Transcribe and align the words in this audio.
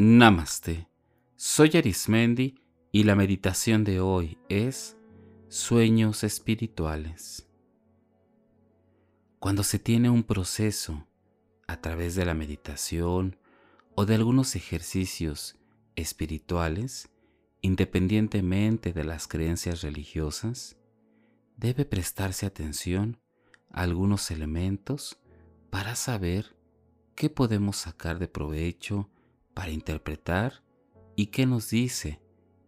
Namaste. 0.00 0.86
Soy 1.34 1.76
Arismendi 1.76 2.54
y 2.92 3.02
la 3.02 3.16
meditación 3.16 3.82
de 3.82 3.98
hoy 3.98 4.38
es 4.48 4.96
sueños 5.48 6.22
espirituales. 6.22 7.48
Cuando 9.40 9.64
se 9.64 9.80
tiene 9.80 10.08
un 10.08 10.22
proceso 10.22 11.04
a 11.66 11.80
través 11.80 12.14
de 12.14 12.24
la 12.24 12.34
meditación 12.34 13.38
o 13.96 14.06
de 14.06 14.14
algunos 14.14 14.54
ejercicios 14.54 15.56
espirituales, 15.96 17.08
independientemente 17.60 18.92
de 18.92 19.02
las 19.02 19.26
creencias 19.26 19.82
religiosas, 19.82 20.76
debe 21.56 21.84
prestarse 21.84 22.46
atención 22.46 23.18
a 23.72 23.82
algunos 23.82 24.30
elementos 24.30 25.18
para 25.70 25.96
saber 25.96 26.54
qué 27.16 27.30
podemos 27.30 27.78
sacar 27.78 28.20
de 28.20 28.28
provecho 28.28 29.10
para 29.58 29.72
interpretar 29.72 30.62
y 31.16 31.26
qué 31.26 31.44
nos 31.44 31.70
dice 31.70 32.20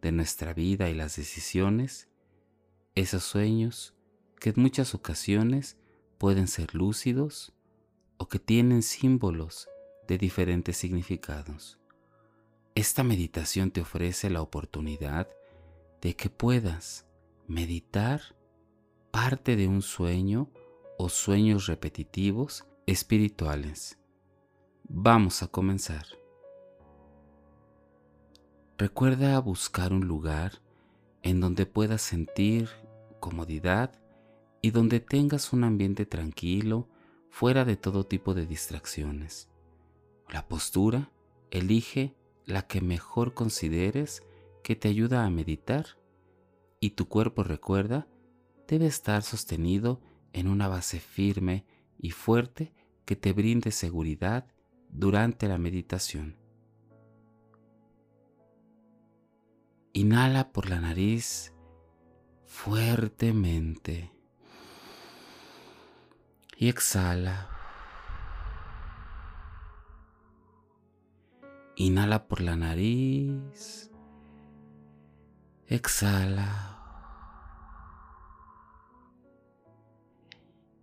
de 0.02 0.10
nuestra 0.10 0.54
vida 0.54 0.90
y 0.90 0.94
las 0.94 1.14
decisiones, 1.14 2.08
esos 2.96 3.22
sueños 3.22 3.94
que 4.40 4.50
en 4.50 4.60
muchas 4.60 4.92
ocasiones 4.96 5.76
pueden 6.18 6.48
ser 6.48 6.74
lúcidos 6.74 7.52
o 8.16 8.26
que 8.26 8.40
tienen 8.40 8.82
símbolos 8.82 9.68
de 10.08 10.18
diferentes 10.18 10.78
significados. 10.78 11.78
Esta 12.74 13.04
meditación 13.04 13.70
te 13.70 13.82
ofrece 13.82 14.28
la 14.28 14.42
oportunidad 14.42 15.28
de 16.00 16.16
que 16.16 16.28
puedas 16.28 17.06
meditar 17.46 18.20
parte 19.12 19.54
de 19.54 19.68
un 19.68 19.82
sueño 19.82 20.50
o 20.98 21.08
sueños 21.08 21.68
repetitivos 21.68 22.64
espirituales. 22.86 23.96
Vamos 24.88 25.44
a 25.44 25.46
comenzar. 25.46 26.19
Recuerda 28.80 29.38
buscar 29.40 29.92
un 29.92 30.08
lugar 30.08 30.62
en 31.22 31.38
donde 31.38 31.66
puedas 31.66 32.00
sentir 32.00 32.70
comodidad 33.20 33.92
y 34.62 34.70
donde 34.70 35.00
tengas 35.00 35.52
un 35.52 35.64
ambiente 35.64 36.06
tranquilo 36.06 36.88
fuera 37.28 37.66
de 37.66 37.76
todo 37.76 38.06
tipo 38.06 38.32
de 38.32 38.46
distracciones. 38.46 39.50
La 40.30 40.48
postura, 40.48 41.10
elige 41.50 42.16
la 42.46 42.66
que 42.66 42.80
mejor 42.80 43.34
consideres 43.34 44.22
que 44.64 44.76
te 44.76 44.88
ayuda 44.88 45.26
a 45.26 45.30
meditar 45.30 45.84
y 46.80 46.92
tu 46.92 47.06
cuerpo 47.06 47.42
recuerda 47.42 48.08
debe 48.66 48.86
estar 48.86 49.22
sostenido 49.22 50.00
en 50.32 50.48
una 50.48 50.68
base 50.68 51.00
firme 51.00 51.66
y 51.98 52.12
fuerte 52.12 52.72
que 53.04 53.14
te 53.14 53.34
brinde 53.34 53.72
seguridad 53.72 54.46
durante 54.88 55.48
la 55.48 55.58
meditación. 55.58 56.39
Inhala 60.00 60.50
por 60.50 60.70
la 60.70 60.80
nariz 60.80 61.52
fuertemente 62.46 64.10
y 66.56 66.70
exhala. 66.70 67.50
Inhala 71.76 72.28
por 72.28 72.40
la 72.40 72.56
nariz. 72.56 73.90
Exhala. 75.66 76.78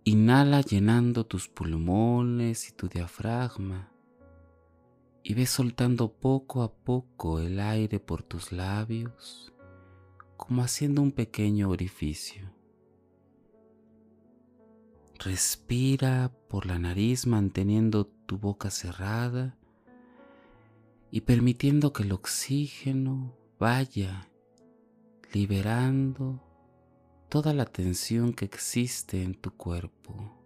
Inhala 0.04 0.60
llenando 0.60 1.26
tus 1.26 1.48
pulmones 1.48 2.68
y 2.68 2.72
tu 2.72 2.88
diafragma 2.88 3.87
y 5.28 5.34
ve 5.34 5.44
soltando 5.44 6.10
poco 6.10 6.62
a 6.62 6.72
poco 6.72 7.38
el 7.38 7.60
aire 7.60 8.00
por 8.00 8.22
tus 8.22 8.50
labios, 8.50 9.52
como 10.38 10.62
haciendo 10.62 11.02
un 11.02 11.12
pequeño 11.12 11.68
orificio. 11.68 12.50
Respira 15.18 16.32
por 16.48 16.64
la 16.64 16.78
nariz 16.78 17.26
manteniendo 17.26 18.06
tu 18.06 18.38
boca 18.38 18.70
cerrada 18.70 19.58
y 21.10 21.20
permitiendo 21.20 21.92
que 21.92 22.04
el 22.04 22.12
oxígeno 22.12 23.36
vaya 23.58 24.30
liberando 25.34 26.42
toda 27.28 27.52
la 27.52 27.66
tensión 27.66 28.32
que 28.32 28.46
existe 28.46 29.22
en 29.22 29.34
tu 29.34 29.50
cuerpo. 29.50 30.42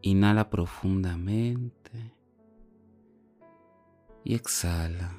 Inhala 0.00 0.50
profundamente 0.50 2.12
y 4.24 4.34
exhala. 4.34 5.18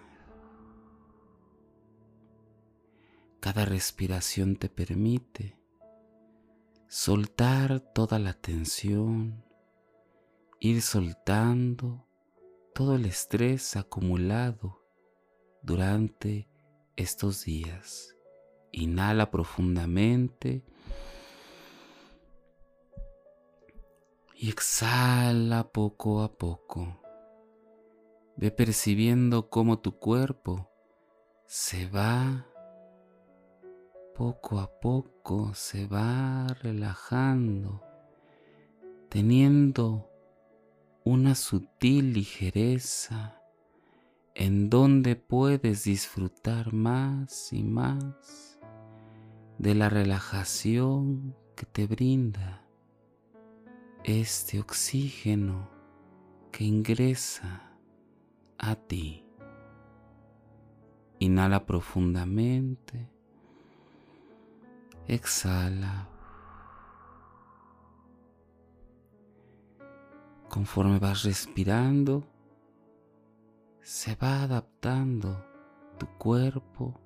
Cada 3.39 3.65
respiración 3.65 4.55
te 4.55 4.69
permite 4.69 5.57
soltar 6.87 7.79
toda 7.79 8.19
la 8.19 8.33
tensión, 8.33 9.43
ir 10.59 10.81
soltando 10.81 12.07
todo 12.73 12.95
el 12.95 13.05
estrés 13.05 13.75
acumulado 13.75 14.81
durante 15.61 16.47
estos 16.95 17.43
días. 17.43 18.15
Inhala 18.71 19.29
profundamente 19.29 20.63
y 24.35 24.49
exhala 24.49 25.71
poco 25.71 26.21
a 26.21 26.31
poco. 26.37 27.02
Ve 28.35 28.51
percibiendo 28.51 29.49
cómo 29.49 29.79
tu 29.79 29.97
cuerpo 29.97 30.69
se 31.45 31.87
va 31.87 32.47
poco 34.15 34.59
a 34.59 34.79
poco, 34.79 35.53
se 35.53 35.87
va 35.87 36.47
relajando, 36.61 37.81
teniendo 39.09 40.09
una 41.03 41.35
sutil 41.35 42.13
ligereza 42.13 43.39
en 44.35 44.69
donde 44.69 45.15
puedes 45.15 45.83
disfrutar 45.83 46.73
más 46.73 47.53
y 47.53 47.63
más 47.63 48.59
de 49.57 49.75
la 49.75 49.89
relajación 49.89 51.35
que 51.55 51.65
te 51.65 51.85
brinda 51.85 52.65
este 54.03 54.59
oxígeno 54.59 55.69
que 56.51 56.63
ingresa 56.63 57.72
a 58.69 58.75
ti. 58.75 59.21
Inhala 61.19 61.65
profundamente. 61.65 63.09
Exhala. 65.05 66.07
Conforme 70.47 70.99
vas 70.99 71.23
respirando, 71.23 72.23
se 73.81 74.15
va 74.15 74.43
adaptando 74.43 75.45
tu 75.97 76.07
cuerpo 76.17 76.99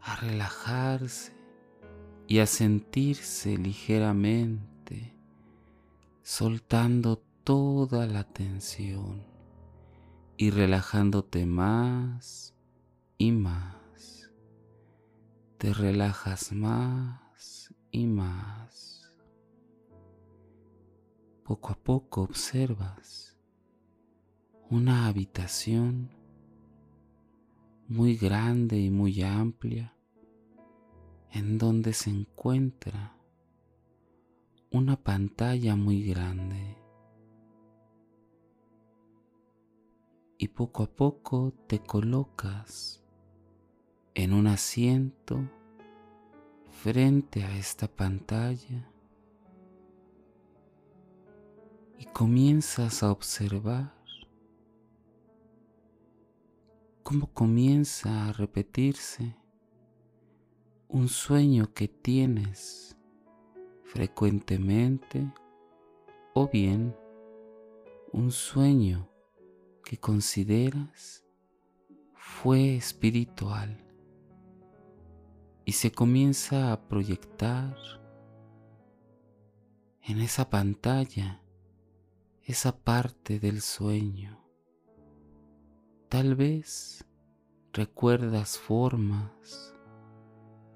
a 0.00 0.16
relajarse 0.16 1.34
y 2.26 2.38
a 2.38 2.46
sentirse 2.46 3.58
ligeramente, 3.58 5.14
soltando 6.22 7.18
toda 7.44 8.06
la 8.06 8.24
tensión 8.24 9.29
y 10.40 10.48
relajándote 10.48 11.44
más 11.44 12.56
y 13.18 13.30
más. 13.30 14.32
Te 15.58 15.74
relajas 15.74 16.52
más 16.52 17.74
y 17.90 18.06
más. 18.06 19.14
Poco 21.44 21.72
a 21.72 21.74
poco 21.74 22.22
observas 22.22 23.38
una 24.70 25.08
habitación 25.08 26.08
muy 27.86 28.16
grande 28.16 28.80
y 28.80 28.88
muy 28.88 29.20
amplia 29.20 29.94
en 31.32 31.58
donde 31.58 31.92
se 31.92 32.08
encuentra 32.08 33.14
una 34.70 34.96
pantalla 34.96 35.76
muy 35.76 36.02
grande 36.02 36.79
y 40.42 40.48
poco 40.48 40.84
a 40.84 40.86
poco 40.86 41.52
te 41.66 41.80
colocas 41.80 43.04
en 44.14 44.32
un 44.32 44.46
asiento 44.46 45.38
frente 46.82 47.44
a 47.44 47.58
esta 47.58 47.86
pantalla 47.88 48.90
y 51.98 52.06
comienzas 52.06 53.02
a 53.02 53.12
observar 53.12 53.94
cómo 57.02 57.26
comienza 57.34 58.30
a 58.30 58.32
repetirse 58.32 59.36
un 60.88 61.08
sueño 61.08 61.74
que 61.74 61.86
tienes 61.86 62.96
frecuentemente 63.82 65.30
o 66.32 66.48
bien 66.48 66.96
un 68.14 68.30
sueño 68.32 69.09
que 69.90 69.98
consideras 69.98 71.24
fue 72.14 72.76
espiritual 72.76 73.76
y 75.64 75.72
se 75.72 75.90
comienza 75.90 76.70
a 76.70 76.86
proyectar 76.86 77.76
en 80.02 80.20
esa 80.20 80.48
pantalla 80.48 81.42
esa 82.44 82.78
parte 82.78 83.40
del 83.40 83.60
sueño. 83.62 84.40
Tal 86.08 86.36
vez 86.36 87.04
recuerdas 87.72 88.58
formas, 88.58 89.74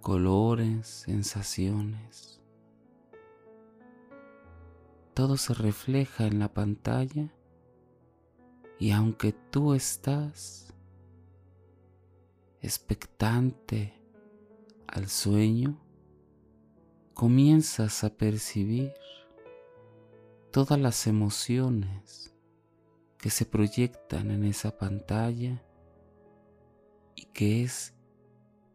colores, 0.00 0.88
sensaciones. 0.88 2.42
Todo 5.14 5.36
se 5.36 5.54
refleja 5.54 6.26
en 6.26 6.40
la 6.40 6.52
pantalla 6.52 7.32
y 8.84 8.90
aunque 8.90 9.32
tú 9.32 9.72
estás 9.72 10.70
expectante 12.60 13.94
al 14.86 15.08
sueño, 15.08 15.80
comienzas 17.14 18.04
a 18.04 18.10
percibir 18.10 18.92
todas 20.50 20.78
las 20.78 21.06
emociones 21.06 22.34
que 23.16 23.30
se 23.30 23.46
proyectan 23.46 24.30
en 24.30 24.44
esa 24.44 24.76
pantalla 24.76 25.64
y 27.14 27.24
que 27.24 27.62
es 27.62 27.94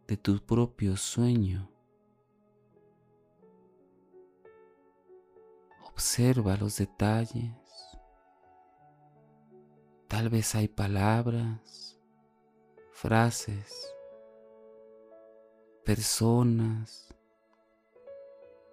de 0.08 0.18
tu 0.18 0.44
propio 0.44 0.98
sueño. 0.98 1.70
Observa 5.86 6.58
los 6.58 6.78
detalles. 6.78 7.59
Tal 10.10 10.28
vez 10.28 10.56
hay 10.56 10.68
palabras, 10.68 11.96
frases, 12.92 13.94
personas, 15.86 17.16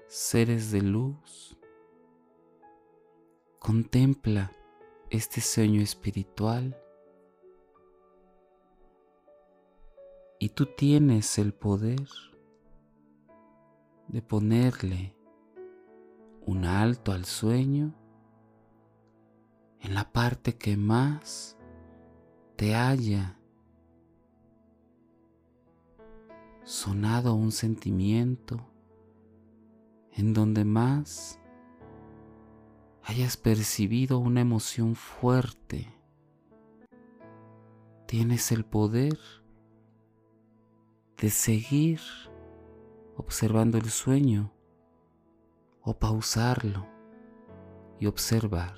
seres 0.06 0.70
de 0.70 0.80
luz. 0.80 1.58
Contempla 3.58 4.50
este 5.10 5.42
sueño 5.42 5.82
espiritual 5.82 6.74
y 10.38 10.48
tú 10.48 10.64
tienes 10.64 11.36
el 11.36 11.52
poder 11.52 12.08
de 14.08 14.22
ponerle 14.22 15.14
un 16.46 16.64
alto 16.64 17.12
al 17.12 17.26
sueño 17.26 17.94
en 19.86 19.94
la 19.94 20.12
parte 20.12 20.56
que 20.56 20.76
más 20.76 21.56
te 22.56 22.74
haya 22.74 23.38
sonado 26.64 27.34
un 27.34 27.52
sentimiento 27.52 28.68
en 30.10 30.34
donde 30.34 30.64
más 30.64 31.38
hayas 33.04 33.36
percibido 33.36 34.18
una 34.18 34.40
emoción 34.40 34.96
fuerte. 34.96 35.86
Tienes 38.08 38.50
el 38.50 38.64
poder 38.64 39.16
de 41.16 41.30
seguir 41.30 42.00
observando 43.16 43.78
el 43.78 43.88
sueño 43.90 44.52
o 45.80 45.96
pausarlo 45.96 46.88
y 48.00 48.06
observar. 48.06 48.74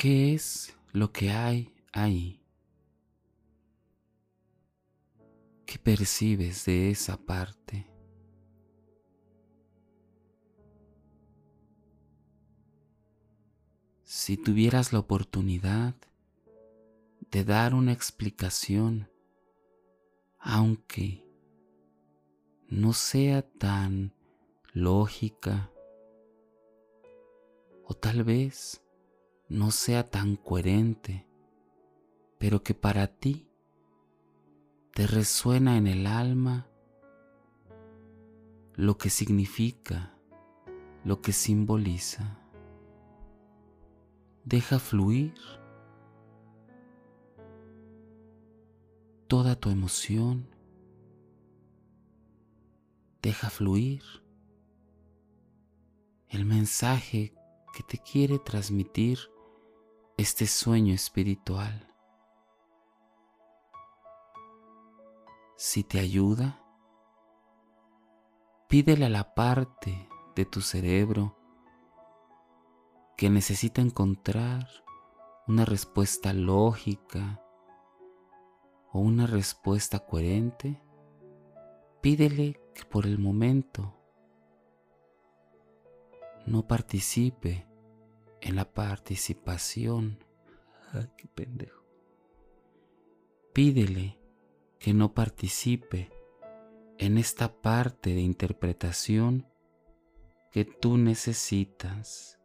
¿Qué 0.00 0.32
es 0.32 0.74
lo 0.92 1.12
que 1.12 1.28
hay 1.30 1.74
ahí? 1.92 2.42
¿Qué 5.66 5.78
percibes 5.78 6.64
de 6.64 6.90
esa 6.90 7.18
parte? 7.18 7.86
Si 14.04 14.38
tuvieras 14.38 14.94
la 14.94 15.00
oportunidad 15.00 15.94
de 17.30 17.44
dar 17.44 17.74
una 17.74 17.92
explicación, 17.92 19.10
aunque 20.38 21.26
no 22.68 22.94
sea 22.94 23.42
tan 23.42 24.14
lógica, 24.72 25.70
o 27.84 27.92
tal 27.92 28.24
vez 28.24 28.80
no 29.50 29.72
sea 29.72 30.08
tan 30.08 30.36
coherente, 30.36 31.26
pero 32.38 32.62
que 32.62 32.72
para 32.72 33.08
ti 33.08 33.48
te 34.94 35.08
resuena 35.08 35.76
en 35.76 35.88
el 35.88 36.06
alma 36.06 36.68
lo 38.74 38.96
que 38.96 39.10
significa, 39.10 40.14
lo 41.04 41.20
que 41.20 41.32
simboliza. 41.32 42.38
Deja 44.44 44.78
fluir 44.78 45.34
toda 49.26 49.56
tu 49.56 49.70
emoción. 49.70 50.48
Deja 53.20 53.50
fluir 53.50 54.02
el 56.28 56.44
mensaje 56.44 57.34
que 57.74 57.82
te 57.82 57.98
quiere 57.98 58.38
transmitir 58.38 59.18
este 60.20 60.46
sueño 60.46 60.92
espiritual. 60.92 61.88
Si 65.56 65.82
te 65.82 65.98
ayuda, 65.98 66.62
pídele 68.68 69.06
a 69.06 69.08
la 69.08 69.34
parte 69.34 70.08
de 70.36 70.44
tu 70.44 70.60
cerebro 70.60 71.38
que 73.16 73.30
necesita 73.30 73.80
encontrar 73.80 74.68
una 75.48 75.64
respuesta 75.64 76.34
lógica 76.34 77.42
o 78.92 79.00
una 79.00 79.26
respuesta 79.26 80.00
coherente, 80.00 80.82
pídele 82.02 82.60
que 82.74 82.84
por 82.84 83.06
el 83.06 83.18
momento 83.18 83.96
no 86.44 86.66
participe 86.66 87.69
en 88.40 88.56
la 88.56 88.72
participación. 88.72 90.24
Pendejo. 91.34 91.84
Pídele 93.52 94.18
que 94.78 94.92
no 94.92 95.14
participe 95.14 96.10
en 96.98 97.16
esta 97.16 97.60
parte 97.60 98.12
de 98.14 98.20
interpretación 98.20 99.46
que 100.50 100.64
tú 100.64 100.98
necesitas. 100.98 102.40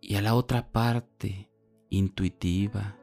Y 0.00 0.16
a 0.16 0.22
la 0.22 0.34
otra 0.34 0.70
parte 0.70 1.50
intuitiva, 1.90 2.98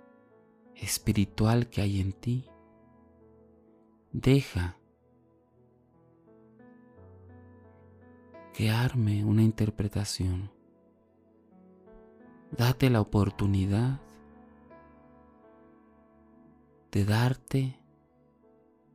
espiritual 0.75 1.69
que 1.69 1.81
hay 1.81 1.99
en 1.99 2.13
ti, 2.13 2.49
deja 4.11 4.77
que 8.55 8.69
arme 8.69 9.25
una 9.25 9.43
interpretación. 9.43 10.49
Date 12.57 12.89
la 12.89 13.01
oportunidad 13.01 13.99
de 16.89 17.03
darte 17.03 17.77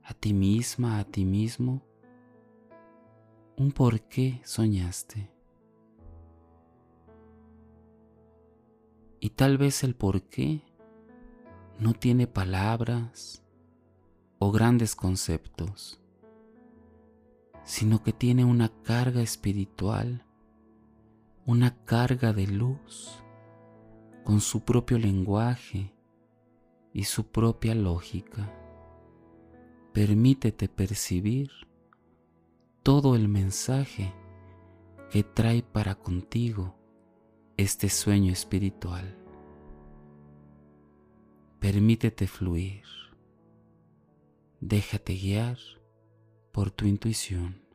a 0.02 0.14
ti 0.14 0.32
misma, 0.32 0.98
a 0.98 1.04
ti 1.04 1.26
mismo, 1.26 1.82
un 3.58 3.70
por 3.72 4.00
qué 4.00 4.40
soñaste. 4.44 5.30
Y 9.20 9.28
tal 9.28 9.58
vez 9.58 9.84
el 9.84 9.94
por 9.94 10.22
qué 10.22 10.62
no 11.78 11.92
tiene 11.92 12.26
palabras 12.26 13.44
o 14.38 14.50
grandes 14.52 14.96
conceptos 14.96 15.99
sino 17.64 18.02
que 18.02 18.12
tiene 18.12 18.44
una 18.44 18.70
carga 18.82 19.22
espiritual, 19.22 20.24
una 21.46 21.76
carga 21.84 22.32
de 22.32 22.46
luz, 22.46 23.22
con 24.24 24.40
su 24.40 24.64
propio 24.64 24.98
lenguaje 24.98 25.92
y 26.92 27.04
su 27.04 27.30
propia 27.30 27.74
lógica. 27.74 28.52
Permítete 29.92 30.68
percibir 30.68 31.50
todo 32.82 33.14
el 33.16 33.28
mensaje 33.28 34.12
que 35.10 35.24
trae 35.24 35.62
para 35.62 35.96
contigo 35.96 36.76
este 37.56 37.88
sueño 37.88 38.32
espiritual. 38.32 39.16
Permítete 41.58 42.26
fluir. 42.26 42.84
Déjate 44.60 45.14
guiar 45.14 45.58
por 46.52 46.70
tu 46.70 46.86
intuición. 46.86 47.69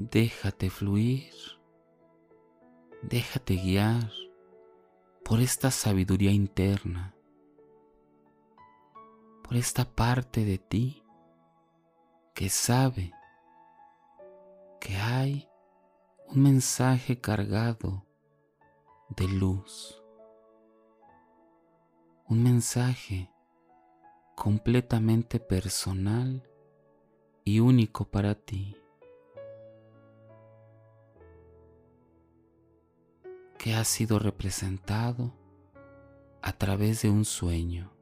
Déjate 0.00 0.70
fluir, 0.70 1.34
déjate 3.02 3.56
guiar 3.56 4.12
por 5.24 5.40
esta 5.40 5.72
sabiduría 5.72 6.30
interna, 6.30 7.16
por 9.42 9.56
esta 9.56 9.84
parte 9.84 10.44
de 10.44 10.58
ti 10.58 11.02
que 12.32 12.48
sabe 12.48 13.12
que 14.80 14.94
hay 14.98 15.48
un 16.28 16.44
mensaje 16.44 17.20
cargado 17.20 18.06
de 19.16 19.26
luz, 19.26 20.00
un 22.28 22.44
mensaje 22.44 23.32
completamente 24.36 25.40
personal 25.40 26.48
y 27.42 27.58
único 27.58 28.04
para 28.08 28.36
ti. 28.36 28.76
Ha 33.74 33.84
sido 33.84 34.18
representado 34.18 35.32
a 36.42 36.52
través 36.52 37.02
de 37.02 37.10
un 37.10 37.24
sueño, 37.24 37.92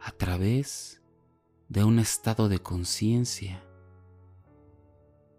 a 0.00 0.10
través 0.12 1.02
de 1.68 1.84
un 1.84 1.98
estado 1.98 2.48
de 2.48 2.58
conciencia 2.58 3.64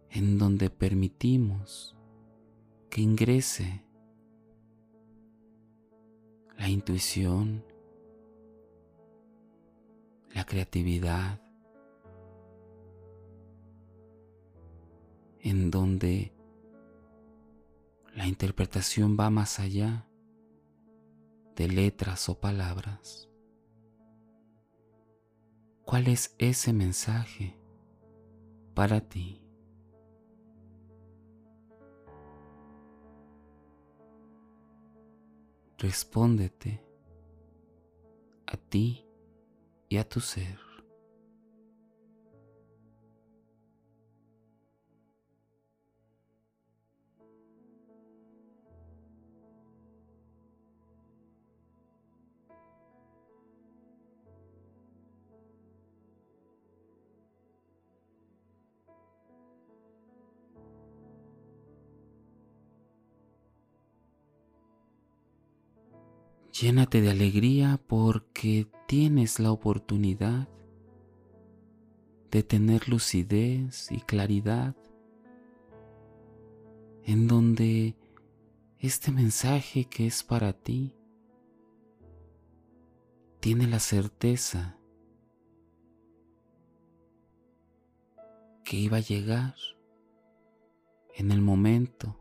en 0.10 0.38
donde 0.38 0.70
permitimos 0.70 1.96
que 2.90 3.02
ingrese 3.02 3.84
la 6.58 6.70
intuición, 6.70 7.66
la 10.34 10.46
creatividad, 10.46 11.42
en 15.42 15.70
donde 15.70 16.33
la 18.16 18.28
interpretación 18.28 19.18
va 19.20 19.30
más 19.30 19.60
allá 19.60 20.08
de 21.56 21.68
letras 21.68 22.30
o 22.30 22.40
palabras. 22.40 23.30
¿Cuál 25.84 26.08
es 26.08 26.36
ese 26.38 26.74
mensaje 26.74 27.60
para 28.74 29.02
ti? 29.02 29.40
Respóndete 35.78 36.82
a 38.46 38.58
ti 38.58 39.06
y 39.90 39.98
a 39.98 40.08
tu 40.08 40.22
ser. 40.22 40.63
Llénate 66.62 67.02
de 67.02 67.10
alegría 67.10 67.82
porque 67.88 68.68
tienes 68.88 69.40
la 69.40 69.52
oportunidad 69.52 70.48
de 72.30 72.44
tener 72.44 72.88
lucidez 72.90 73.92
y 73.92 74.02
claridad 74.02 74.76
en 77.06 77.28
donde 77.28 77.96
este 78.78 79.12
mensaje 79.12 79.86
que 79.86 80.06
es 80.06 80.22
para 80.22 80.54
ti 80.54 80.94
tiene 83.40 83.66
la 83.66 83.80
certeza 83.80 84.78
que 88.64 88.78
iba 88.78 88.98
a 88.98 89.02
llegar 89.02 89.56
en 91.16 91.32
el 91.32 91.42
momento, 91.42 92.16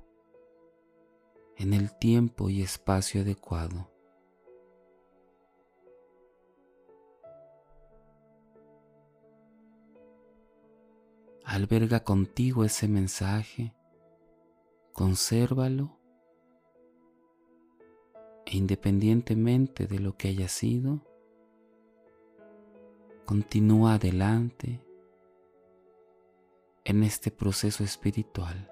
en 1.59 1.75
el 1.75 1.95
tiempo 1.99 2.49
y 2.49 2.63
espacio 2.63 3.21
adecuado. 3.21 3.92
Alberga 11.45 12.05
contigo 12.05 12.65
ese 12.65 12.89
mensaje, 12.89 13.75
consérvalo 14.93 15.99
e 18.47 18.57
independientemente 18.57 19.87
de 19.87 19.99
lo 19.99 20.17
que 20.17 20.29
haya 20.29 20.49
sido, 20.49 21.01
continúa 23.25 23.95
adelante 23.95 24.85
en 26.85 27.03
este 27.03 27.31
proceso 27.31 27.85
espiritual. 27.85 28.69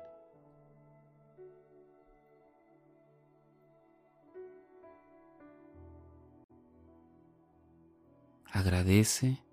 Agradece 8.53 9.45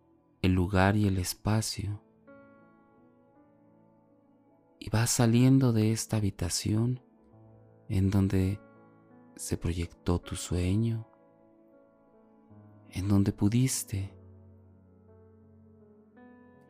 el 0.41 0.53
lugar 0.53 0.97
y 0.97 1.07
el 1.07 1.19
espacio 1.19 2.01
y 4.87 4.89
vas 4.89 5.09
saliendo 5.09 5.73
de 5.73 5.91
esta 5.91 6.15
habitación 6.15 7.01
en 7.89 8.09
donde 8.09 8.61
se 9.35 9.57
proyectó 9.57 10.19
tu 10.19 10.37
sueño, 10.37 11.05
en 12.91 13.09
donde 13.09 13.33
pudiste 13.33 14.13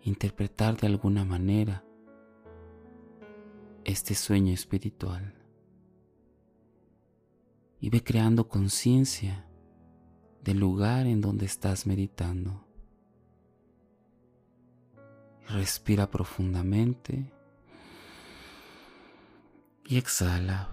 interpretar 0.01 0.77
de 0.77 0.87
alguna 0.87 1.25
manera 1.25 1.85
este 3.83 4.15
sueño 4.15 4.51
espiritual 4.51 5.35
y 7.79 7.91
ve 7.91 8.03
creando 8.03 8.47
conciencia 8.47 9.47
del 10.43 10.57
lugar 10.57 11.05
en 11.05 11.21
donde 11.21 11.45
estás 11.45 11.85
meditando. 11.85 12.65
Respira 15.49 16.09
profundamente 16.09 17.36
y 19.87 19.97
exhala. 19.97 20.69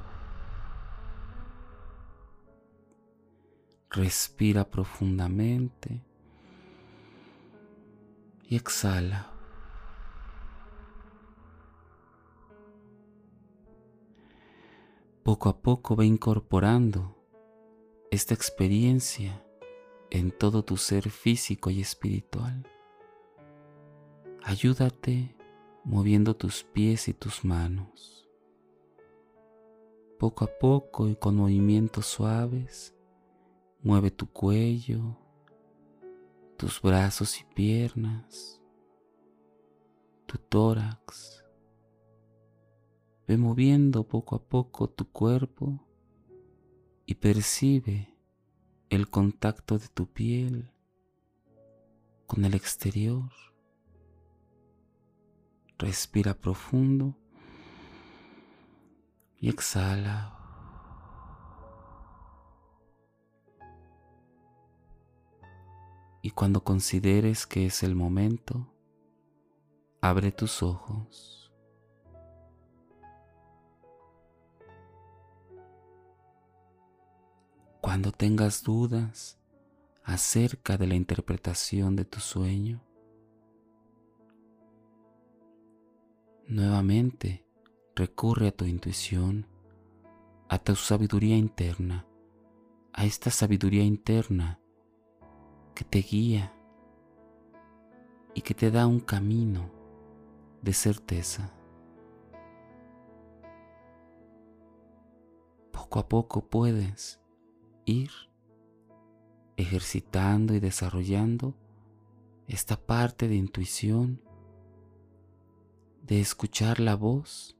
Respira 3.91 4.69
profundamente 4.69 6.03
y 8.43 8.57
exhala. 8.57 9.31
Poco 15.23 15.49
a 15.49 15.63
poco 15.63 15.95
ve 15.95 16.07
incorporando 16.07 17.17
esta 18.11 18.35
experiencia 18.35 19.43
en 20.11 20.33
todo 20.33 20.65
tu 20.65 20.77
ser 20.77 21.09
físico 21.09 21.71
y 21.71 21.81
espiritual. 21.81 22.69
Ayúdate 24.43 25.35
moviendo 25.85 26.35
tus 26.37 26.65
pies 26.65 27.09
y 27.09 27.15
tus 27.15 27.45
manos 27.45 28.24
poco 30.19 30.45
a 30.45 30.49
poco 30.59 31.09
y 31.09 31.17
con 31.17 31.37
movimientos 31.37 32.07
suaves, 32.07 32.95
mueve 33.83 34.11
tu 34.11 34.27
cuello, 34.27 35.19
tus 36.57 36.81
brazos 36.81 37.41
y 37.41 37.45
piernas, 37.55 38.61
tu 40.27 40.39
tórax, 40.39 41.45
Ve 43.27 43.39
moviendo 43.39 44.07
poco 44.07 44.37
a 44.37 44.43
poco 44.43 44.91
tu 44.91 45.11
cuerpo 45.11 45.83
y 47.07 47.15
percibe 47.15 48.15
el 48.91 49.09
contacto 49.09 49.79
de 49.79 49.89
tu 49.89 50.07
piel 50.07 50.71
con 52.27 52.45
el 52.45 52.53
exterior. 52.55 53.31
Respira 55.79 56.35
profundo 56.35 57.17
y 59.45 59.51
exhala. 59.51 60.33
Y 66.23 66.31
cuando 66.31 66.65
consideres 66.65 67.47
que 67.47 67.67
es 67.67 67.83
el 67.83 67.95
momento, 67.95 68.73
abre 70.01 70.33
tus 70.33 70.63
ojos. 70.63 71.53
Cuando 77.83 78.13
tengas 78.13 78.63
dudas 78.63 79.39
acerca 80.05 80.79
de 80.79 80.87
la 80.87 80.95
interpretación 80.95 81.97
de 81.97 82.07
tu 82.07 82.19
sueño, 82.19 82.81
nuevamente 86.47 87.45
recurre 87.97 88.49
a 88.49 88.53
tu 88.53 88.65
intuición, 88.65 89.47
a 90.49 90.59
tu 90.59 90.75
sabiduría 90.75 91.37
interna, 91.37 92.07
a 92.93 93.05
esta 93.05 93.31
sabiduría 93.31 93.85
interna 93.85 94.61
que 95.75 95.85
te 95.85 96.01
guía 96.01 96.53
y 98.35 98.43
que 98.43 98.55
te 98.55 98.71
da 98.71 98.87
un 98.87 99.01
camino 99.01 99.71
de 100.63 100.73
certeza. 100.73 101.53
Poco 105.73 105.99
a 106.01 106.09
poco 106.09 106.49
puedes 106.49 107.21
ir 107.85 108.11
ejercitando 109.57 110.55
y 110.55 110.61
desarrollando 110.61 111.55
esta 112.49 112.77
parte 112.77 113.29
de 113.29 113.37
intuición, 113.37 114.21
de 116.03 116.21
escuchar 116.21 116.81
la 116.81 116.97
voz 116.97 117.57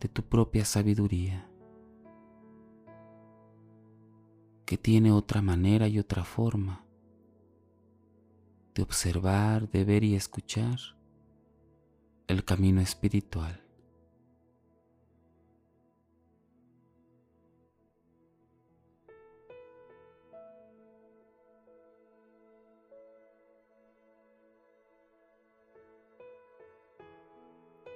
de 0.00 0.08
tu 0.08 0.22
propia 0.22 0.64
sabiduría, 0.64 1.48
que 4.64 4.78
tiene 4.78 5.12
otra 5.12 5.42
manera 5.42 5.88
y 5.88 5.98
otra 5.98 6.24
forma 6.24 6.84
de 8.74 8.82
observar, 8.82 9.68
de 9.70 9.84
ver 9.84 10.04
y 10.04 10.14
escuchar 10.14 10.78
el 12.28 12.44
camino 12.44 12.80
espiritual. 12.80 13.67